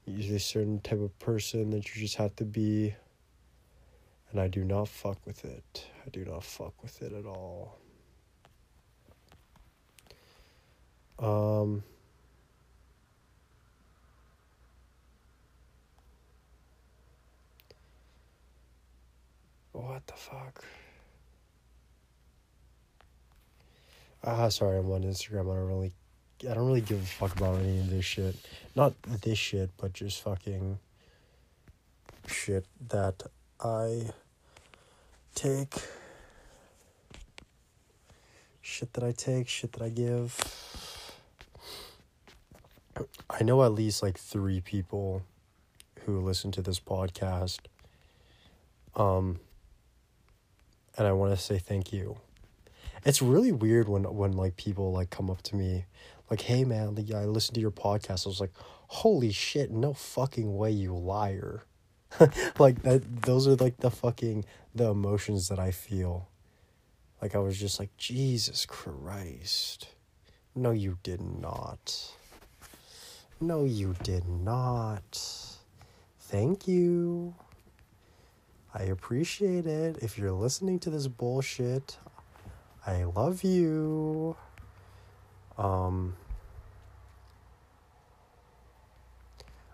[0.05, 2.93] There's a certain type of person that you just have to be.
[4.33, 5.87] And I do not fuck with it.
[6.05, 7.79] I do not fuck with it at all.
[11.21, 11.85] Um,
[19.71, 20.65] what the fuck?
[24.25, 25.51] Ah, sorry, I'm on Instagram.
[25.51, 25.93] I don't really,
[26.49, 28.37] I don't really give a fuck about any of this shit.
[28.77, 30.79] Not this shit, but just fucking
[32.29, 33.25] shit that
[33.61, 34.11] I
[35.35, 35.75] take.
[38.61, 40.39] Shit that I take, shit that I give.
[43.29, 45.23] I know at least like three people
[46.07, 47.59] who listen to this podcast.
[48.95, 49.41] Um,
[50.97, 52.19] and I want to say thank you.
[53.05, 55.87] It's really weird when when like people like come up to me,
[56.31, 58.55] like, "Hey man, I listened to your podcast." I was like,
[58.89, 59.71] "Holy shit!
[59.71, 61.65] No fucking way, you liar!"
[62.59, 63.23] like that.
[63.23, 66.29] Those are like the fucking the emotions that I feel.
[67.21, 69.89] Like I was just like, Jesus Christ.
[70.57, 72.13] No, you did not.
[73.41, 75.21] No, you did not.
[76.19, 77.35] Thank you.
[78.75, 79.99] I appreciate it.
[80.03, 81.97] If you're listening to this bullshit,
[82.87, 84.37] I love you.
[85.57, 86.17] Um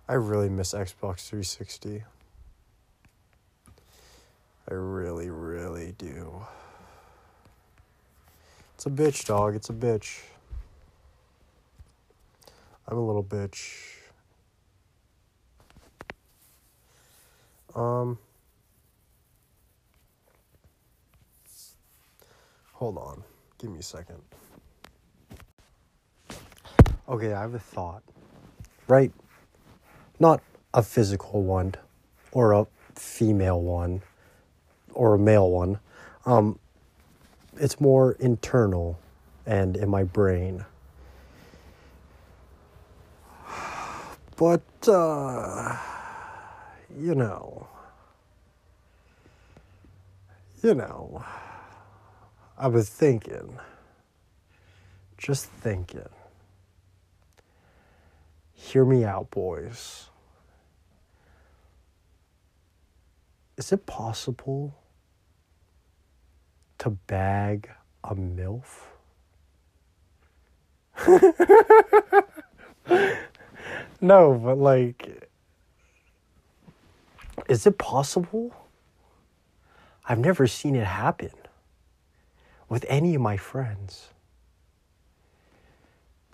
[0.06, 2.04] I really miss Xbox 360.
[4.70, 6.42] I really, really do.
[8.74, 9.54] It's a bitch, dog.
[9.54, 10.20] It's a bitch.
[12.86, 13.96] I'm a little bitch.
[17.74, 18.18] Um
[22.78, 23.24] Hold on.
[23.58, 24.20] Give me a second.
[27.08, 28.04] Okay, I have a thought.
[28.86, 29.10] Right?
[30.20, 30.40] Not
[30.72, 31.74] a physical one
[32.30, 34.02] or a female one
[34.94, 35.80] or a male one.
[36.24, 36.60] Um
[37.56, 38.96] it's more internal
[39.44, 40.64] and in my brain.
[44.36, 45.76] But uh
[46.96, 47.66] you know
[50.62, 51.24] you know
[52.60, 53.56] I was thinking,
[55.16, 56.08] just thinking.
[58.52, 60.08] Hear me out, boys.
[63.56, 64.74] Is it possible
[66.78, 67.70] to bag
[68.02, 68.82] a MILF?
[74.00, 75.30] no, but like,
[77.48, 78.52] is it possible?
[80.08, 81.30] I've never seen it happen
[82.68, 84.08] with any of my friends.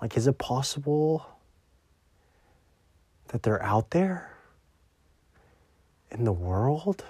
[0.01, 1.27] Like, is it possible
[3.29, 4.31] that they're out there
[6.11, 7.05] in the world?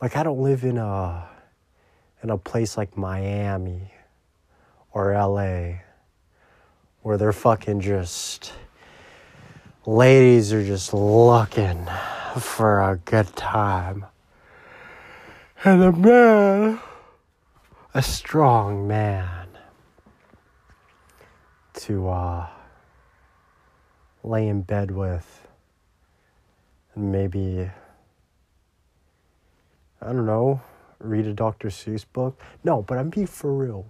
[0.00, 1.28] Like, I don't live in a
[2.22, 3.92] in a place like Miami
[4.92, 5.80] or LA
[7.02, 8.52] where they're fucking just
[9.86, 11.88] ladies are just looking
[12.38, 14.04] for a good time.
[15.64, 16.80] And the man
[17.92, 19.48] a strong man
[21.74, 22.46] to uh,
[24.22, 25.48] lay in bed with
[26.94, 27.68] and maybe,
[30.00, 30.60] I don't know,
[31.00, 31.68] read a Dr.
[31.68, 32.40] Seuss book.
[32.62, 33.86] No, but I'm being for real.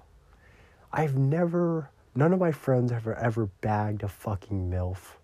[0.91, 5.17] I've never, none of my friends have ever bagged a fucking MILF.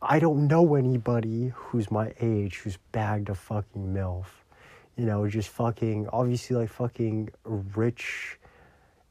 [0.00, 4.41] I don't know anybody who's my age who's bagged a fucking MILF.
[4.96, 8.38] You know, just fucking, obviously, like fucking rich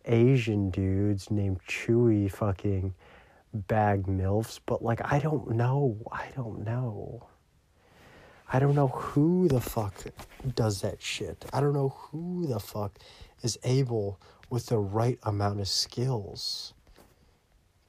[0.06, 2.94] Asian dudes named Chewy fucking
[3.54, 5.98] bag MILFs, but like, I don't know.
[6.12, 7.28] I don't know.
[8.54, 9.94] I don't know who the fuck
[10.56, 11.46] does that shit.
[11.54, 13.00] I don't know who the fuck
[13.42, 14.20] is able
[14.50, 16.74] with the right amount of skills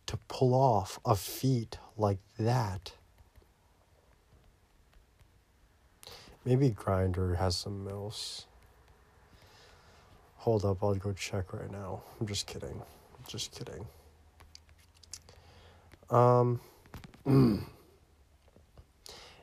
[0.07, 2.93] to pull off a feat like that.
[6.45, 8.47] Maybe Grindr has some mills.
[10.38, 12.03] Hold up, I'll go check right now.
[12.20, 12.82] I'm just kidding.
[13.28, 13.86] Just kidding.
[16.11, 16.61] Um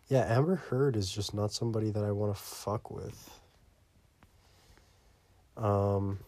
[0.09, 3.39] Yeah, Amber Heard is just not somebody that I want to fuck with.
[5.55, 6.19] Um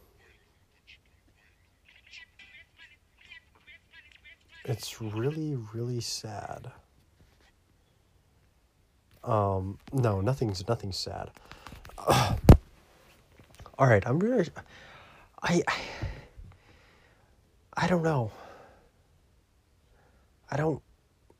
[4.63, 6.72] It's really really sad.
[9.24, 11.30] Um no, nothing's nothing's sad.
[12.07, 12.38] All
[13.88, 14.49] right, I'm really
[15.41, 15.82] I I,
[17.76, 18.32] I don't know.
[20.49, 20.82] I don't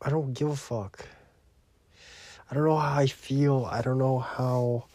[0.02, 1.06] I don't give a fuck.
[2.50, 3.68] I don't know how I feel.
[3.72, 4.86] I don't know how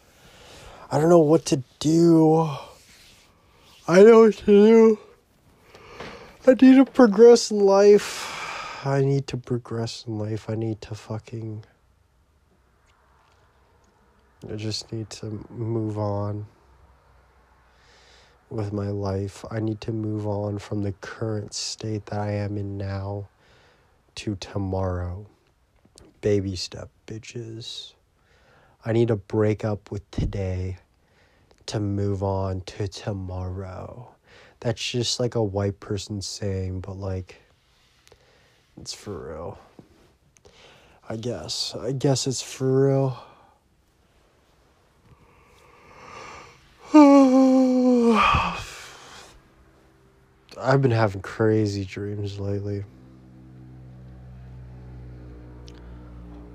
[0.89, 2.49] I don't know what to do.
[3.87, 4.99] I know what to do.
[6.45, 8.85] I need to progress in life.
[8.85, 10.49] I need to progress in life.
[10.49, 11.65] I need to fucking
[14.49, 16.45] I just need to move on
[18.49, 19.43] with my life.
[19.51, 23.27] I need to move on from the current state that I am in now
[24.15, 25.25] to tomorrow.
[26.21, 27.93] Baby step, bitches.
[28.85, 30.77] I need to break up with today
[31.65, 34.15] to move on to tomorrow.
[34.61, 37.35] That's just like a white person saying, but like,
[38.79, 39.59] it's for real.
[41.09, 41.75] I guess.
[41.77, 43.26] I guess it's for real.
[46.93, 48.63] I've
[50.81, 52.85] been having crazy dreams lately.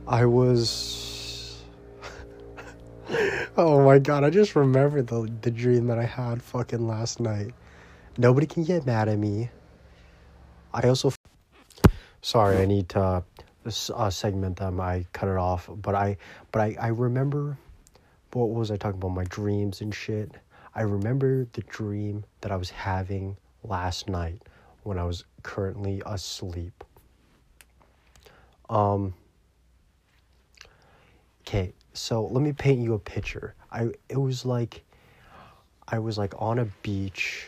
[0.07, 1.61] I was.
[3.59, 7.53] oh my god, I just remembered the, the dream that I had fucking last night.
[8.17, 9.51] Nobody can get mad at me.
[10.73, 11.13] I also.
[12.23, 13.23] Sorry, I need to
[13.95, 14.81] uh, segment them.
[14.81, 16.17] I cut it off, but I,
[16.53, 17.59] but I, I remember.
[18.33, 19.11] What was I talking about?
[19.11, 20.33] My dreams and shit.
[20.75, 24.41] I remember the dream that I was having last night
[24.85, 26.85] when I was currently asleep.
[28.71, 29.15] Um.
[31.43, 33.55] Okay, so let me paint you a picture.
[33.71, 34.83] I it was like
[35.89, 37.47] I was like on a beach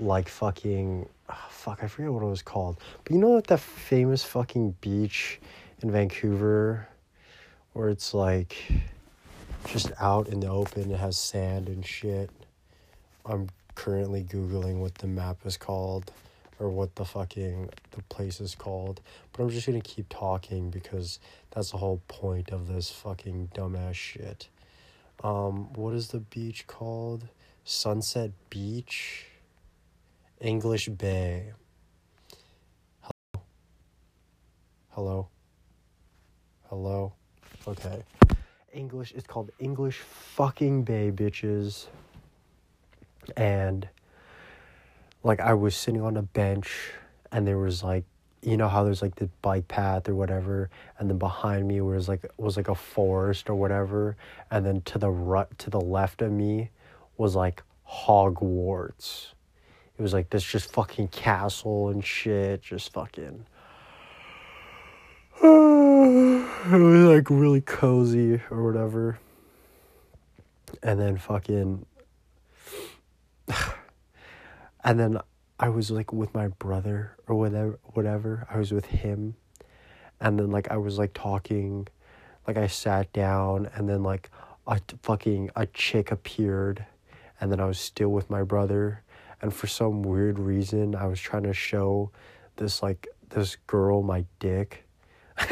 [0.00, 2.78] like fucking oh, fuck, I forget what it was called.
[3.04, 5.40] But you know that that famous fucking beach
[5.82, 6.88] in Vancouver
[7.72, 8.56] where it's like
[9.66, 12.30] just out in the open, it has sand and shit.
[13.24, 16.10] I'm currently googling what the map is called
[16.58, 19.00] or what the fucking the place is called.
[19.32, 23.94] But I'm just gonna keep talking because that's the whole point of this fucking dumbass
[23.94, 24.48] shit.
[25.22, 27.28] Um, what is the beach called?
[27.64, 29.26] Sunset Beach,
[30.40, 31.52] English Bay.
[33.02, 33.42] Hello.
[34.90, 35.28] Hello.
[36.68, 37.12] Hello.
[37.66, 38.02] Okay.
[38.72, 39.12] English.
[39.14, 41.86] It's called English fucking Bay, bitches.
[43.36, 43.88] And
[45.22, 46.92] like I was sitting on a bench
[47.32, 48.04] and there was like
[48.40, 52.08] you know how there's like the bike path or whatever and then behind me was
[52.08, 54.16] like was like a forest or whatever
[54.52, 56.70] and then to the right to the left of me
[57.16, 59.32] was like Hogwarts.
[59.98, 63.46] It was like this just fucking castle and shit, just fucking
[65.42, 69.18] it was like really cozy or whatever.
[70.82, 71.86] And then fucking
[74.84, 75.18] and then
[75.60, 78.46] I was like with my brother or whatever whatever.
[78.50, 79.36] I was with him.
[80.20, 81.86] And then like I was like talking
[82.48, 84.30] like I sat down and then like
[84.66, 86.84] a fucking a chick appeared
[87.40, 89.02] and then I was still with my brother
[89.40, 92.10] and for some weird reason I was trying to show
[92.56, 94.87] this like this girl my dick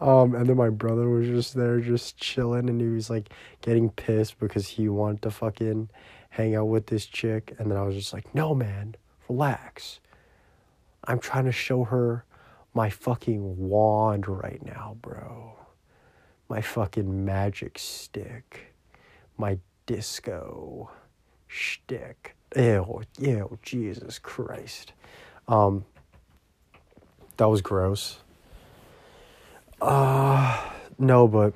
[0.00, 3.30] um, and then my brother was just there, just chilling, and he was like
[3.62, 5.88] getting pissed because he wanted to fucking
[6.30, 7.54] hang out with this chick.
[7.58, 8.96] And then I was just like, no, man,
[9.28, 10.00] relax.
[11.04, 12.24] I'm trying to show her
[12.74, 15.56] my fucking wand right now, bro.
[16.48, 18.74] My fucking magic stick.
[19.38, 20.90] My disco
[21.46, 22.36] shtick.
[22.56, 24.92] Ew, ew, Jesus Christ.
[25.48, 25.84] Um,
[27.40, 28.18] that was gross.
[29.80, 30.62] Uh,
[30.98, 31.54] no, but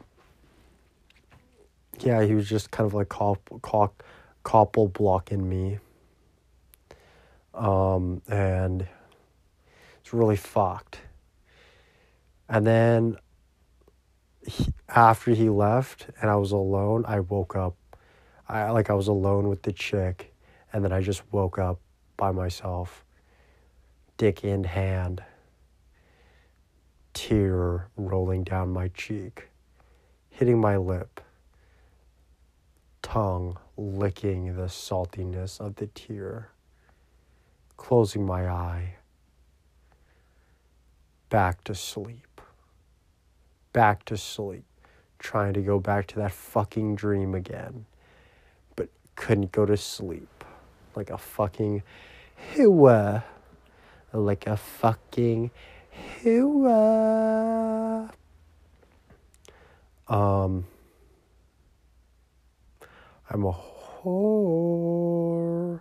[2.00, 4.02] yeah, he was just kind of like cop, cop,
[4.44, 5.78] couple blocking me.
[7.52, 8.88] Um, and
[10.00, 11.00] it's really fucked.
[12.48, 13.18] And then
[14.46, 17.76] he, after he left and I was alone, I woke up.
[18.48, 20.32] I like I was alone with the chick,
[20.72, 21.78] and then I just woke up
[22.16, 23.04] by myself,
[24.16, 25.22] dick in hand,
[27.14, 29.48] tear rolling down my cheek,
[30.28, 31.20] hitting my lip,
[33.02, 36.50] tongue licking the saltiness of the tear,
[37.76, 38.96] closing my eye,
[41.30, 42.40] back to sleep,
[43.72, 44.64] back to sleep,
[45.18, 47.86] trying to go back to that fucking dream again,
[48.76, 50.44] but couldn't go to sleep
[50.96, 51.82] like a fucking
[52.54, 53.24] hua,
[54.12, 55.50] like a fucking
[56.22, 58.10] hua.
[60.08, 60.66] Um,
[63.30, 65.80] I'm a whore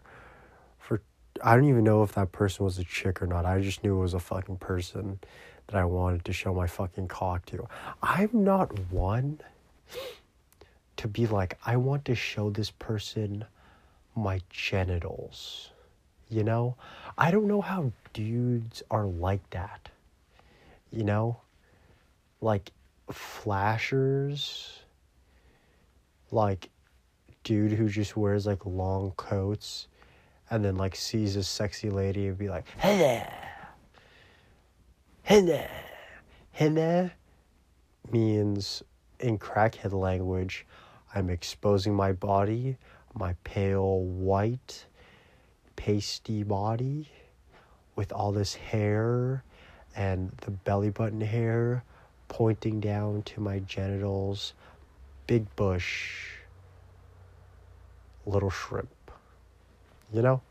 [0.80, 1.02] for
[1.44, 3.46] I don't even know if that person was a chick or not.
[3.46, 5.20] I just knew it was a fucking person
[5.68, 7.68] that I wanted to show my fucking cock to.
[8.02, 9.40] I'm not one
[10.98, 13.46] to be like I want to show this person
[14.16, 15.70] my genitals.
[16.30, 16.76] You know?
[17.18, 19.90] I don't know how dudes are like that.
[20.94, 21.42] You know?
[22.40, 22.72] Like
[23.12, 24.80] flashers
[26.34, 26.70] like
[27.44, 29.88] dude who just wears like long coats
[30.50, 33.34] and then like sees a sexy lady and be like, hey there,
[35.24, 35.72] hey there,
[36.52, 37.14] hey there
[38.12, 38.84] means
[39.20, 40.66] in crackhead language,
[41.16, 42.78] I'm exposing my body,
[43.14, 44.86] my pale white,
[45.76, 47.10] pasty body
[47.96, 49.44] with all this hair
[49.96, 51.84] and the belly button hair
[52.28, 54.54] pointing down to my genitals,
[55.28, 56.34] big bush
[58.26, 58.90] little shrimp,
[60.12, 60.42] you know?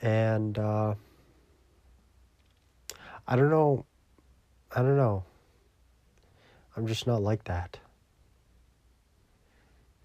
[0.00, 0.94] And uh,
[3.26, 3.84] I don't know.
[4.74, 5.24] I don't know.
[6.76, 7.78] I'm just not like that.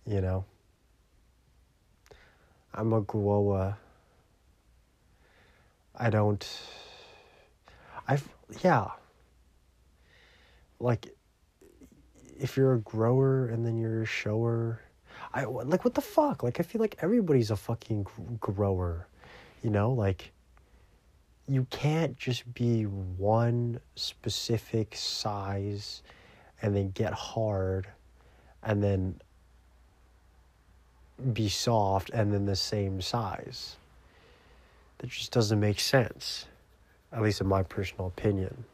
[0.07, 0.45] You know?
[2.73, 3.77] I'm a grower.
[5.95, 6.43] I don't.
[8.07, 8.27] I've.
[8.63, 8.91] Yeah.
[10.79, 11.15] Like,
[12.39, 14.81] if you're a grower and then you're a shower
[15.33, 16.43] I like what the fuck?
[16.43, 18.05] Like I feel like everybody's a fucking
[18.39, 19.07] grower,
[19.63, 19.91] you know?
[19.91, 20.31] Like
[21.47, 26.03] you can't just be one specific size
[26.61, 27.87] and then get hard
[28.61, 29.19] and then
[31.33, 33.75] be soft and then the same size.
[34.99, 36.45] That just doesn't make sense.
[37.13, 38.65] At least in my personal opinion.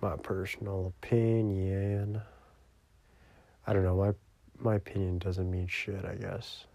[0.00, 2.22] My personal opinion.
[3.66, 4.14] I don't know, my
[4.58, 6.66] my opinion doesn't mean shit, I guess.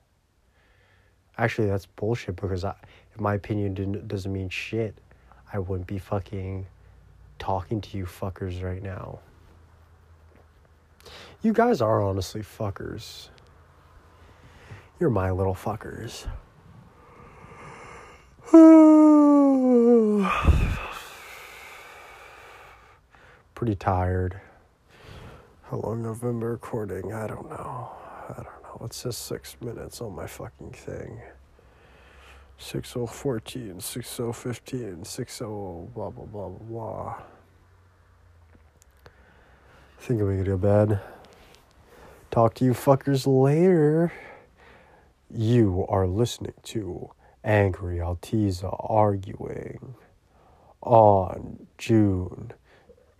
[1.38, 2.76] Actually, that's bullshit because I,
[3.14, 4.98] if my opinion didn't, doesn't mean shit,
[5.52, 6.68] I wouldn't be fucking
[7.40, 9.20] talking to you fuckers right now.
[11.42, 13.30] You guys are honestly fuckers.
[15.00, 16.28] You're my little fuckers.
[23.56, 24.40] Pretty tired.
[25.70, 27.14] How long have I been recording?
[27.14, 27.92] I don't know.
[28.30, 28.86] I don't know.
[28.86, 31.22] It says six minutes on my fucking thing.
[32.58, 37.16] 6014, 6015, 60 blah blah blah blah blah.
[39.06, 39.10] I
[40.00, 41.00] think I'm gonna go to bed.
[42.32, 44.12] Talk to you fuckers later.
[45.30, 47.12] You are listening to
[47.48, 49.96] Angry Altiza arguing
[50.82, 52.52] on June